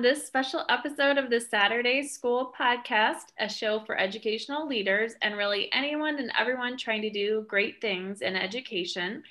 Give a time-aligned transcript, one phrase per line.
[0.00, 5.36] on this special episode of the Saturday School Podcast, a show for educational leaders and
[5.36, 9.22] really anyone and everyone trying to do great things in education.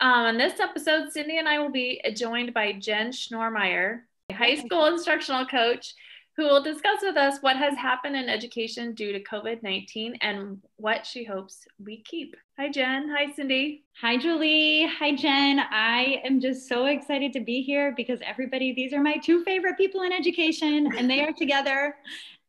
[0.00, 4.00] Um, on this episode, Cindy and I will be joined by Jen Schnormeier,
[4.32, 5.94] high school instructional coach
[6.38, 10.62] who will discuss with us what has happened in education due to COVID 19 and
[10.76, 12.36] what she hopes we keep.
[12.56, 13.08] Hi, Jen.
[13.08, 13.82] Hi, Cindy.
[14.00, 14.86] Hi, Julie.
[14.86, 15.58] Hi, Jen.
[15.58, 19.76] I am just so excited to be here because everybody, these are my two favorite
[19.76, 21.96] people in education, and they are together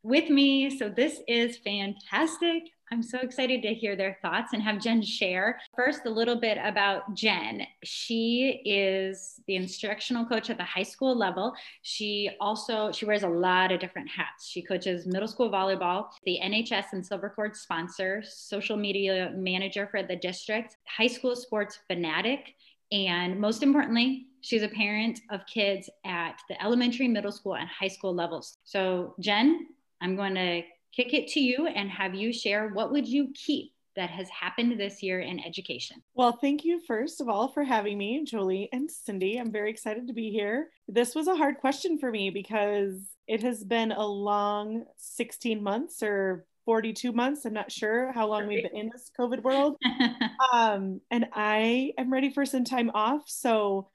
[0.04, 0.70] with me.
[0.78, 2.70] So this is fantastic.
[2.92, 5.60] I'm so excited to hear their thoughts and have Jen share.
[5.76, 7.64] First, a little bit about Jen.
[7.84, 11.54] She is the instructional coach at the high school level.
[11.82, 14.48] She also she wears a lot of different hats.
[14.48, 20.02] She coaches middle school volleyball, the NHS and Silver Cord sponsor, social media manager for
[20.02, 22.54] the district, high school sports fanatic,
[22.90, 27.88] and most importantly, she's a parent of kids at the elementary, middle school, and high
[27.88, 28.58] school levels.
[28.64, 29.68] So, Jen,
[30.00, 30.62] I'm going to
[30.94, 34.78] kick it to you and have you share what would you keep that has happened
[34.78, 36.02] this year in education?
[36.14, 39.36] Well, thank you first of all for having me, Julie and Cindy.
[39.36, 40.70] I'm very excited to be here.
[40.88, 46.02] This was a hard question for me because it has been a long 16 months
[46.02, 47.44] or 42 months.
[47.44, 49.76] I'm not sure how long we've been in this COVID world.
[50.52, 53.22] um, and I am ready for some time off.
[53.26, 53.88] So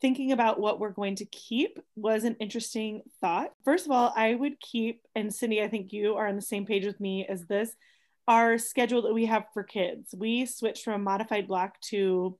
[0.00, 3.52] thinking about what we're going to keep was an interesting thought.
[3.64, 6.66] First of all, I would keep, and Cindy, I think you are on the same
[6.66, 7.70] page with me as this,
[8.26, 10.14] our schedule that we have for kids.
[10.16, 12.38] We switched from a modified block to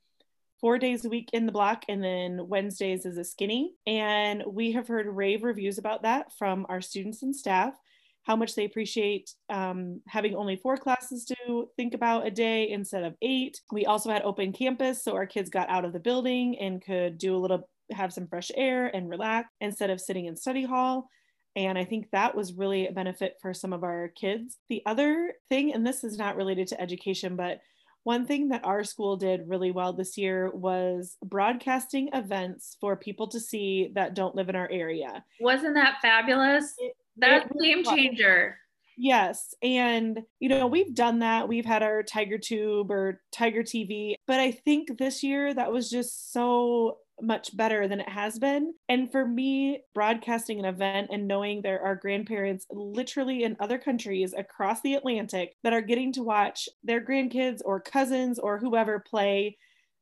[0.61, 3.75] four days a week in the block and then Wednesdays is a skinny.
[3.87, 7.75] And we have heard rave reviews about that from our students and staff
[8.25, 13.05] how much they appreciate um, having only four classes to think about a day instead
[13.05, 13.61] of eight.
[13.73, 17.19] We also had open campus, so our kids got out of the building and could
[17.19, 21.09] do a little, have some fresh air and relax instead of sitting in study hall.
[21.57, 24.59] And I think that was really a benefit for some of our kids.
[24.69, 27.61] The other thing, and this is not related to education, but
[28.05, 33.29] one thing that our school did really well this year was broadcasting events for people
[33.29, 35.23] to see that don't live in our area.
[35.41, 36.73] Wasn't that fabulous?
[36.79, 38.57] It that's game changer.
[38.97, 39.55] Yes.
[39.63, 41.49] And, you know, we've done that.
[41.49, 44.15] We've had our Tiger Tube or Tiger TV.
[44.27, 48.75] But I think this year that was just so much better than it has been.
[48.91, 54.35] And for me, broadcasting an event and knowing there are grandparents literally in other countries
[54.37, 59.57] across the Atlantic that are getting to watch their grandkids or cousins or whoever play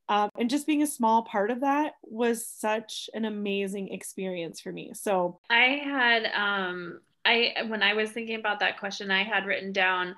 [0.08, 4.72] um, and just being a small part of that was such an amazing experience for
[4.72, 4.92] me.
[4.94, 9.72] So I had, um, I when I was thinking about that question, I had written
[9.72, 10.16] down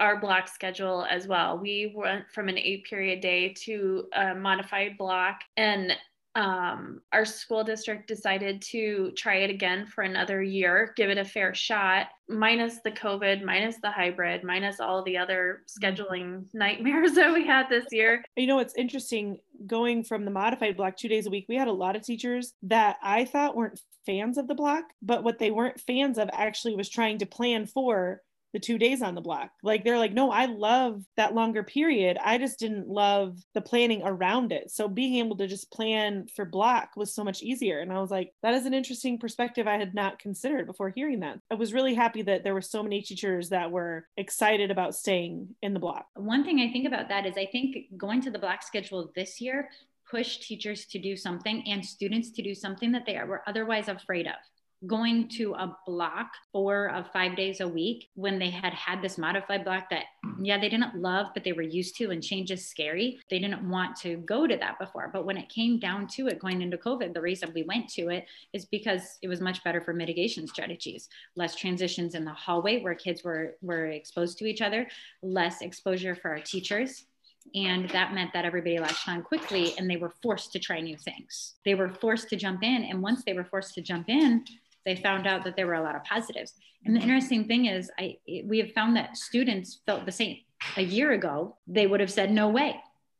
[0.00, 1.58] our block schedule as well.
[1.58, 5.92] We went from an eight period day to a modified block, and
[6.34, 11.24] um, our school district decided to try it again for another year, give it a
[11.24, 17.32] fair shot, minus the COVID, minus the hybrid, minus all the other scheduling nightmares that
[17.32, 18.24] we had this year.
[18.36, 21.46] You know, it's interesting going from the modified block two days a week.
[21.48, 25.24] We had a lot of teachers that I thought weren't fans of the block, but
[25.24, 29.14] what they weren't fans of actually was trying to plan for the two days on
[29.14, 29.50] the block.
[29.62, 32.18] Like they're like, no, I love that longer period.
[32.22, 34.70] I just didn't love the planning around it.
[34.70, 37.80] So being able to just plan for block was so much easier.
[37.80, 41.20] And I was like, that is an interesting perspective I had not considered before hearing
[41.20, 41.38] that.
[41.50, 45.48] I was really happy that there were so many teachers that were excited about staying
[45.62, 46.06] in the block.
[46.14, 49.40] One thing I think about that is I think going to the block schedule this
[49.40, 49.70] year
[50.10, 54.26] pushed teachers to do something and students to do something that they were otherwise afraid
[54.26, 54.34] of
[54.86, 59.16] going to a block four of five days a week when they had had this
[59.16, 60.04] modified block that
[60.40, 63.68] yeah they didn't love but they were used to and change is scary they didn't
[63.68, 66.76] want to go to that before but when it came down to it going into
[66.76, 70.46] covid the reason we went to it is because it was much better for mitigation
[70.46, 74.88] strategies less transitions in the hallway where kids were were exposed to each other
[75.22, 77.04] less exposure for our teachers
[77.54, 80.96] and that meant that everybody latched on quickly and they were forced to try new
[80.96, 81.54] things.
[81.64, 82.84] They were forced to jump in.
[82.84, 84.44] And once they were forced to jump in,
[84.84, 86.54] they found out that there were a lot of positives.
[86.84, 90.38] And the interesting thing is, I we have found that students felt the same.
[90.76, 92.76] A year ago, they would have said no way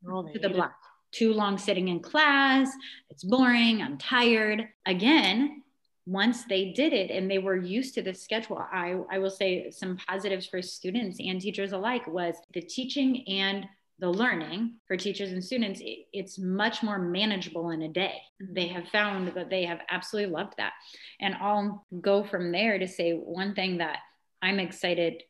[0.09, 0.75] oh, to the block.
[1.11, 2.71] Too long sitting in class.
[3.09, 3.81] It's boring.
[3.81, 4.67] I'm tired.
[4.85, 5.63] Again,
[6.05, 9.69] once they did it and they were used to the schedule, I, I will say
[9.71, 13.65] some positives for students and teachers alike was the teaching and
[13.99, 18.17] the learning for teachers and students, it's much more manageable in a day.
[18.39, 20.73] They have found that they have absolutely loved that.
[21.21, 23.99] And I'll go from there to say one thing that
[24.41, 25.23] I'm excited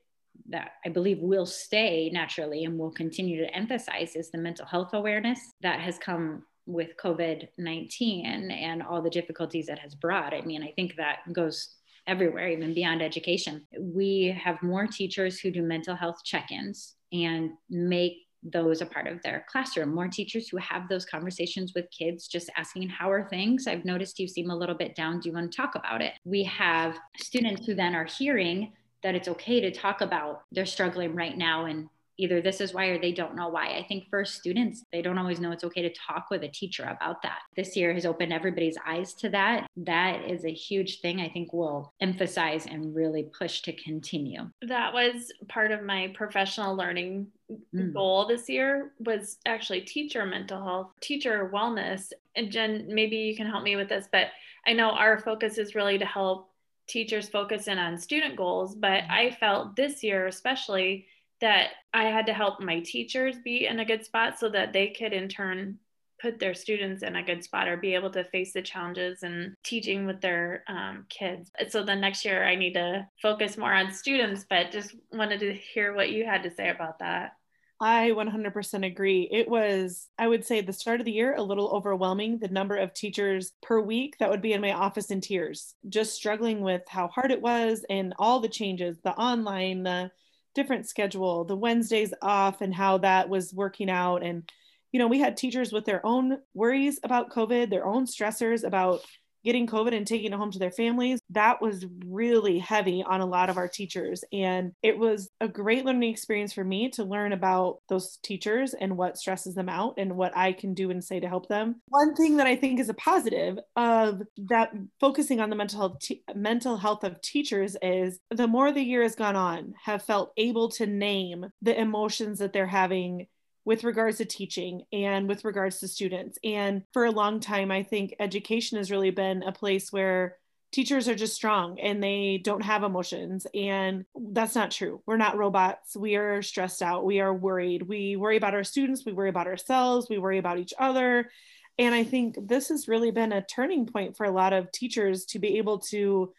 [0.50, 4.94] that I believe will stay naturally and will continue to emphasize is the mental health
[4.94, 10.34] awareness that has come with COVID 19 and all the difficulties it has brought.
[10.34, 11.76] I mean, I think that goes
[12.08, 13.66] everywhere, even beyond education.
[13.80, 19.08] We have more teachers who do mental health check ins and make those a part
[19.08, 19.94] of their classroom.
[19.94, 23.68] More teachers who have those conversations with kids, just asking, How are things?
[23.68, 25.20] I've noticed you seem a little bit down.
[25.20, 26.14] Do you want to talk about it?
[26.26, 28.74] We have students who then are hearing
[29.04, 32.86] that it's okay to talk about they're struggling right now and either this is why
[32.88, 33.78] or they don't know why.
[33.78, 36.84] I think for students, they don't always know it's okay to talk with a teacher
[36.84, 37.40] about that.
[37.56, 39.68] This year has opened everybody's eyes to that.
[39.78, 44.50] That is a huge thing I think we'll emphasize and really push to continue.
[44.62, 47.28] That was part of my professional learning
[47.74, 47.94] mm.
[47.94, 52.12] goal this year was actually teacher mental health, teacher wellness.
[52.36, 54.28] And Jen, maybe you can help me with this, but
[54.66, 56.50] I know our focus is really to help
[56.88, 59.10] teachers focus in on student goals, but mm.
[59.10, 61.08] I felt this year especially
[61.44, 64.88] that I had to help my teachers be in a good spot so that they
[64.98, 65.78] could in turn
[66.22, 69.54] put their students in a good spot or be able to face the challenges and
[69.62, 71.52] teaching with their um, kids.
[71.68, 75.54] So the next year I need to focus more on students, but just wanted to
[75.54, 77.34] hear what you had to say about that.
[77.82, 79.28] I 100% agree.
[79.30, 82.40] It was, I would say, the start of the year, a little overwhelming.
[82.40, 86.14] The number of teachers per week that would be in my office in tears, just
[86.14, 90.10] struggling with how hard it was and all the changes the online, the
[90.56, 94.24] different schedule, the Wednesdays off, and how that was working out.
[94.24, 94.50] And,
[94.92, 99.02] you know, we had teachers with their own worries about COVID, their own stressors about
[99.44, 103.26] getting COVID and taking it home to their families, that was really heavy on a
[103.26, 104.24] lot of our teachers.
[104.32, 108.98] And it was a great learning experience for me to learn about those teachers and
[108.98, 111.82] what stresses them out and what I can do and say to help them.
[111.90, 115.98] One thing that I think is a positive of that focusing on the mental health
[116.36, 120.70] mental health of teachers is the more the year has gone on, have felt able
[120.70, 123.28] to name the emotions that they're having
[123.66, 126.38] with regards to teaching and with regards to students.
[126.44, 130.38] And for a long time, I think education has really been a place where
[130.74, 133.48] teachers are just strong and they don't have emotions.
[133.54, 135.02] And that's not true.
[135.06, 135.96] We're not robots.
[135.96, 137.06] We are stressed out.
[137.06, 137.84] We are worried.
[137.84, 139.06] We worry about our students.
[139.06, 140.08] We worry about ourselves.
[140.10, 141.30] We worry about each other.
[141.78, 145.26] And I think this has really been a turning point for a lot of teachers
[145.26, 146.34] to be able to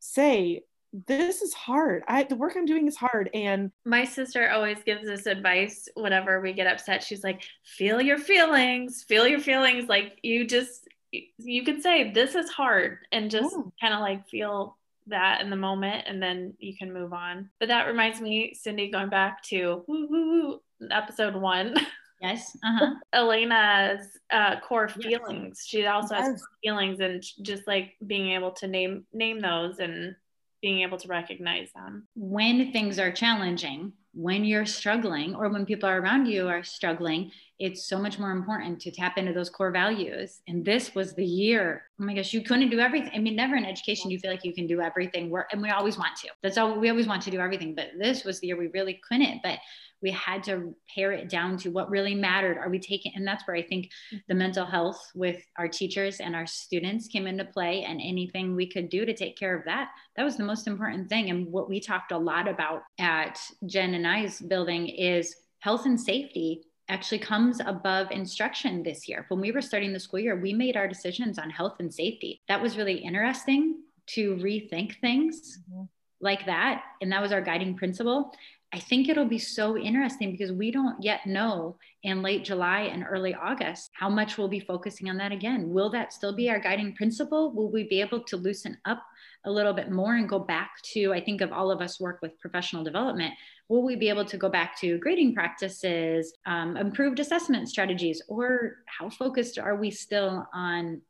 [0.00, 0.62] say,
[1.06, 2.04] this is hard.
[2.06, 3.28] I the work I'm doing is hard.
[3.34, 7.02] And my sister always gives us advice whenever we get upset.
[7.02, 9.88] She's like, feel your feelings, feel your feelings.
[9.88, 13.62] Like you just you can say this is hard and just yeah.
[13.80, 14.76] kind of like feel
[15.06, 17.50] that in the moment and then you can move on.
[17.58, 20.60] But that reminds me, Cindy, going back to woo, woo, woo,
[20.90, 21.76] episode one.
[22.20, 22.56] Yes.
[22.64, 22.94] Uh-huh.
[23.12, 25.58] Elena's uh, core feelings.
[25.60, 25.66] Yes.
[25.66, 26.26] She also yes.
[26.28, 30.16] has feelings and just like being able to name name those and
[30.64, 32.08] being able to recognize them.
[32.14, 37.86] When things are challenging, when you're struggling, or when people around you are struggling, it's
[37.86, 40.40] so much more important to tap into those core values.
[40.48, 41.84] And this was the year.
[42.00, 43.12] Oh my gosh, you couldn't do everything.
[43.14, 45.30] I mean, never in education you feel like you can do everything.
[45.30, 46.30] We're, and we always want to.
[46.42, 47.74] That's all we always want to do everything.
[47.74, 49.40] But this was the year we really couldn't.
[49.42, 49.58] But
[50.04, 53.46] we had to pare it down to what really mattered are we taking and that's
[53.46, 54.18] where i think mm-hmm.
[54.28, 58.70] the mental health with our teachers and our students came into play and anything we
[58.70, 61.70] could do to take care of that that was the most important thing and what
[61.70, 67.18] we talked a lot about at jen and i's building is health and safety actually
[67.18, 69.24] comes above instruction this year.
[69.28, 72.42] When we were starting the school year, we made our decisions on health and safety.
[72.48, 75.84] That was really interesting to rethink things mm-hmm.
[76.20, 76.82] like that.
[77.00, 78.32] And that was our guiding principle.
[78.72, 83.04] I think it'll be so interesting because we don't yet know in late July and
[83.08, 85.70] early August how much we'll be focusing on that again.
[85.70, 87.52] Will that still be our guiding principle?
[87.52, 89.02] Will we be able to loosen up
[89.44, 92.20] a little bit more and go back to, I think of all of us work
[92.22, 93.34] with professional development,
[93.68, 98.76] will we be able to go back to grading practices, um, improved assessment strategies, or
[98.86, 101.02] how focused are we still on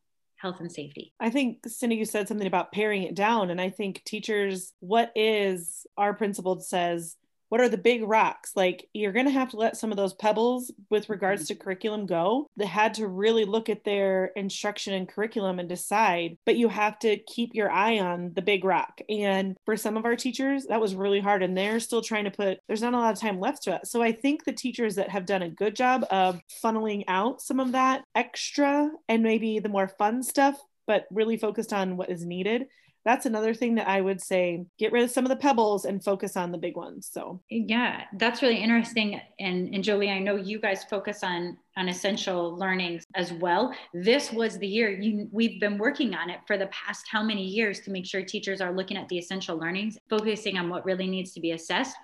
[0.44, 1.14] health and safety.
[1.18, 3.48] I think Cindy, you said something about paring it down.
[3.48, 7.16] And I think teachers, what is our principal says
[7.48, 8.52] what are the big rocks?
[8.56, 11.58] Like you're going to have to let some of those pebbles with regards mm-hmm.
[11.58, 12.48] to curriculum go.
[12.56, 16.98] They had to really look at their instruction and curriculum and decide but you have
[17.00, 19.00] to keep your eye on the big rock.
[19.08, 22.30] And for some of our teachers that was really hard and they're still trying to
[22.30, 23.86] put there's not a lot of time left to it.
[23.86, 27.60] So i think the teachers that have done a good job of funneling out some
[27.60, 32.24] of that extra and maybe the more fun stuff but really focused on what is
[32.24, 32.66] needed
[33.04, 36.02] that's another thing that I would say get rid of some of the pebbles and
[36.02, 37.08] focus on the big ones.
[37.12, 39.20] So yeah, that's really interesting.
[39.38, 43.75] And and Jolie, I know you guys focus on on essential learnings as well.
[43.92, 47.44] This was the year you, we've been working on it for the past how many
[47.44, 51.06] years to make sure teachers are looking at the essential learnings, focusing on what really
[51.06, 51.96] needs to be assessed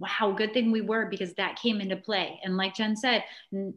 [0.00, 2.40] wow, good thing we were because that came into play.
[2.42, 3.24] And like Jen said,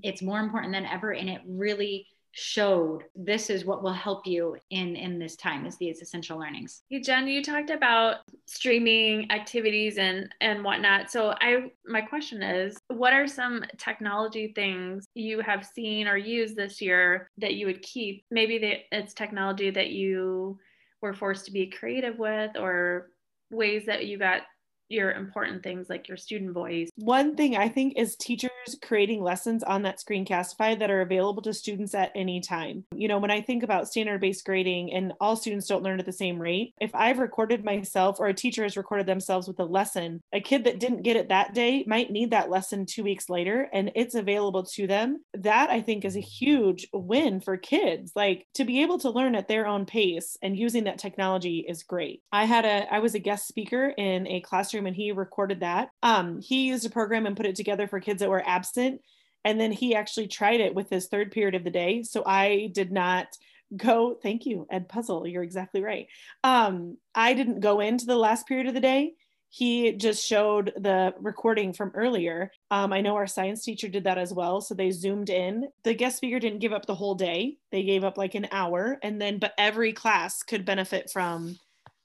[0.01, 1.12] it's more important than ever.
[1.12, 2.07] And it really
[2.39, 6.84] showed this is what will help you in in this time is these essential learnings.
[7.03, 11.12] Jen you talked about streaming activities and and whatnot.
[11.12, 16.55] So i my question is what are some technology things you have seen or used
[16.55, 18.24] this year that you would keep?
[18.31, 20.58] Maybe it's technology that you
[21.01, 23.10] were forced to be creative with or
[23.51, 24.41] ways that you got
[24.89, 26.89] your important things like your student voice.
[26.96, 28.50] One thing I think is teachers
[28.81, 32.84] creating lessons on that screencastify that are available to students at any time.
[32.93, 36.05] You know, when I think about standard based grading and all students don't learn at
[36.05, 39.65] the same rate, if I've recorded myself or a teacher has recorded themselves with a
[39.65, 43.29] lesson, a kid that didn't get it that day might need that lesson two weeks
[43.29, 45.24] later and it's available to them.
[45.36, 48.12] That I think is a huge win for kids.
[48.15, 51.84] Like to be able to learn at their own pace and using that technology is
[51.84, 52.24] great.
[52.31, 55.59] I had a, I was a guest speaker in a classroom classroom and he recorded
[55.62, 55.89] that.
[56.03, 59.01] Um, he used a program and put it together for kids that were absent.
[59.45, 62.03] And then he actually tried it with his third period of the day.
[62.03, 63.27] So I did not
[63.75, 65.31] go, thank you, Edpuzzle.
[65.31, 66.07] You're exactly right.
[66.43, 69.13] Um, I didn't go into the last period of the day.
[69.51, 72.51] He just showed the recording from earlier.
[72.69, 74.62] Um, I know our science teacher did that as well.
[74.62, 75.69] So they zoomed in.
[75.83, 79.00] The guest speaker didn't give up the whole day, they gave up like an hour.
[79.01, 81.57] And then, but every class could benefit from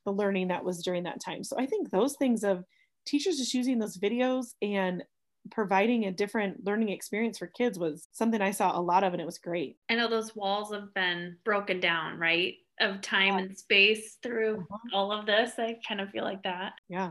[0.05, 1.45] the learning that was during that time.
[1.45, 2.65] So I think those things of
[3.07, 5.05] teachers just using those videos and
[5.51, 9.21] providing a different learning experience for kids was something I saw a lot of and
[9.21, 9.77] it was great.
[9.91, 12.55] I know those walls have been broken down, right?
[12.81, 14.97] Of time and space through uh-huh.
[14.97, 15.53] all of this.
[15.59, 16.73] I kind of feel like that.
[16.89, 17.11] Yeah.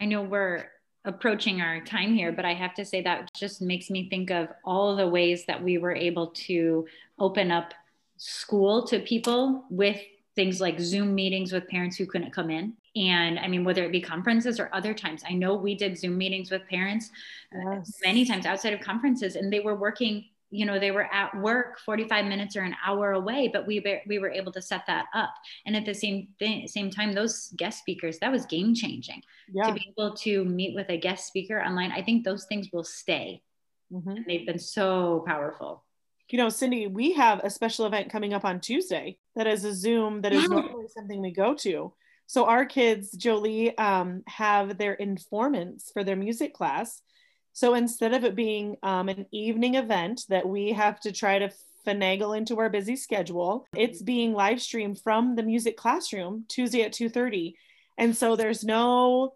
[0.00, 0.66] I know we're
[1.04, 4.48] approaching our time here, but I have to say that just makes me think of
[4.64, 6.86] all the ways that we were able to
[7.18, 7.74] open up
[8.16, 10.00] school to people with
[10.36, 12.74] things like Zoom meetings with parents who couldn't come in.
[12.96, 16.16] And I mean, whether it be conferences or other times, I know we did Zoom
[16.18, 17.10] meetings with parents
[17.54, 18.00] uh, yes.
[18.04, 20.24] many times outside of conferences, and they were working.
[20.50, 24.00] You know, they were at work 45 minutes or an hour away, but we were,
[24.06, 25.34] we were able to set that up.
[25.66, 29.20] And at the same thing, same time, those guest speakers, that was game changing.
[29.52, 29.66] Yeah.
[29.66, 32.84] To be able to meet with a guest speaker online, I think those things will
[32.84, 33.42] stay.
[33.92, 34.14] Mm-hmm.
[34.28, 35.82] They've been so powerful
[36.34, 39.72] you know, Cindy, we have a special event coming up on Tuesday that is a
[39.72, 40.48] Zoom that is yeah.
[40.48, 41.92] normally something we go to.
[42.26, 47.02] So our kids, Jolie, um, have their informances for their music class.
[47.52, 51.52] So instead of it being um, an evening event that we have to try to
[51.86, 56.94] finagle into our busy schedule, it's being live streamed from the music classroom Tuesday at
[56.94, 57.54] 2:30.
[57.96, 59.34] And so there's no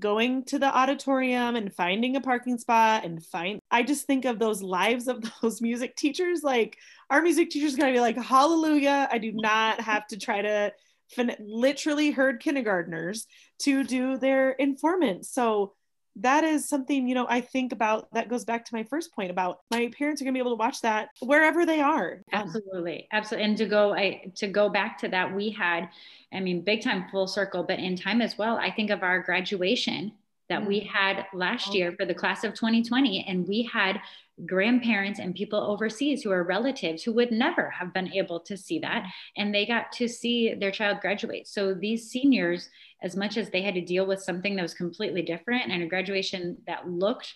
[0.00, 4.38] going to the auditorium and finding a parking spot and find i just think of
[4.38, 6.42] those lives of those music teachers.
[6.42, 6.76] Like
[7.10, 9.08] our music teachers going to be like hallelujah.
[9.10, 10.72] I do not have to try to
[11.10, 13.26] fin- literally herd kindergartners
[13.60, 15.32] to do their informants.
[15.32, 15.74] So
[16.16, 19.30] that is something you know i think about that goes back to my first point
[19.30, 22.22] about my parents are going to be able to watch that wherever they are.
[22.32, 25.88] Um, absolutely absolutely and to go i to go back to that we had
[26.32, 29.20] i mean big time full circle but in time as well i think of our
[29.20, 30.12] graduation
[30.48, 30.86] that we mm.
[30.88, 34.00] had last year for the class of 2020 and we had
[34.44, 38.78] grandparents and people overseas who are relatives who would never have been able to see
[38.78, 39.08] that mm.
[39.36, 42.68] and they got to see their child graduate so these seniors
[43.02, 45.86] as much as they had to deal with something that was completely different and a
[45.86, 47.34] graduation that looked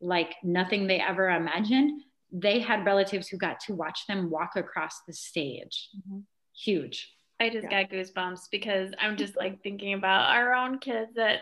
[0.00, 5.00] like nothing they ever imagined, they had relatives who got to watch them walk across
[5.06, 5.88] the stage.
[5.96, 6.20] Mm-hmm.
[6.56, 7.10] Huge.
[7.40, 7.82] I just yeah.
[7.82, 11.40] got goosebumps because I'm just like thinking about our own kids that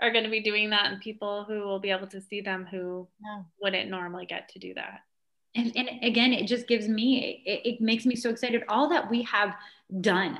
[0.00, 2.66] are going to be doing that and people who will be able to see them
[2.70, 3.42] who yeah.
[3.60, 5.00] wouldn't normally get to do that.
[5.54, 8.62] And, and again, it just gives me, it, it makes me so excited.
[8.68, 9.54] All that we have
[10.00, 10.38] done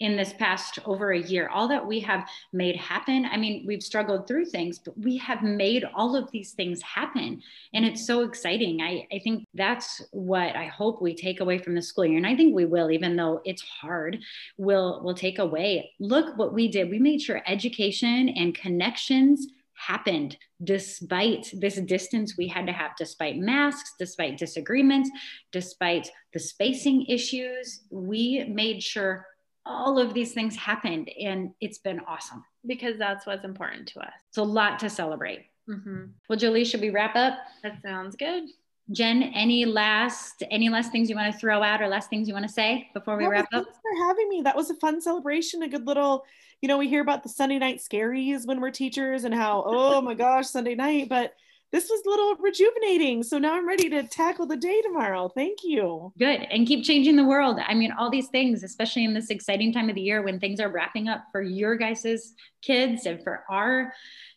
[0.00, 3.26] in this past over a year, all that we have made happen.
[3.30, 7.42] I mean, we've struggled through things, but we have made all of these things happen.
[7.72, 8.82] And it's so exciting.
[8.82, 12.18] I, I think that's what I hope we take away from the school year.
[12.18, 14.18] And I think we will, even though it's hard,
[14.58, 15.92] we'll, we'll take away.
[15.98, 16.90] Look what we did.
[16.90, 19.46] We made sure education and connections
[19.78, 25.10] happened despite this distance we had to have, despite masks, despite disagreements,
[25.52, 27.82] despite the spacing issues.
[27.90, 29.26] We made sure
[29.66, 32.44] all of these things happened and it's been awesome.
[32.66, 34.12] Because that's what's important to us.
[34.28, 35.46] It's a lot to celebrate.
[35.68, 36.04] Mm-hmm.
[36.28, 37.38] well jolie should we wrap up?
[37.64, 38.44] That sounds good.
[38.92, 42.34] Jen any last any last things you want to throw out or last things you
[42.34, 43.64] want to say before we no, wrap up?
[43.64, 44.42] thanks for having me.
[44.42, 46.24] That was a fun celebration a good little
[46.60, 50.00] you know we hear about the sunday night scaries when we're teachers and how oh
[50.00, 51.34] my gosh sunday night but
[51.72, 53.22] this was a little rejuvenating.
[53.22, 55.28] So now I'm ready to tackle the day tomorrow.
[55.28, 56.12] Thank you.
[56.18, 56.46] Good.
[56.50, 57.58] And keep changing the world.
[57.66, 60.60] I mean, all these things, especially in this exciting time of the year when things
[60.60, 63.92] are wrapping up for your guys's kids and for our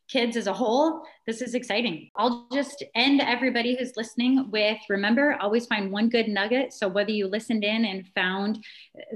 [0.10, 2.10] kids as a whole, this is exciting.
[2.16, 6.74] I'll just end everybody who's listening with remember, always find one good nugget.
[6.74, 8.64] So, whether you listened in and found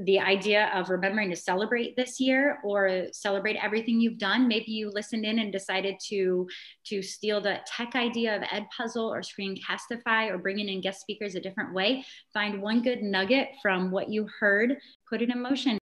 [0.04, 4.92] the idea of remembering to celebrate this year or celebrate everything you've done, maybe you
[4.92, 6.48] listened in and decided to,
[6.86, 11.40] to steal the tech idea of Edpuzzle or Screencastify or bringing in guest speakers a
[11.40, 12.06] different way.
[12.34, 14.78] Find one good nugget from what you heard,
[15.10, 15.80] put it in motion.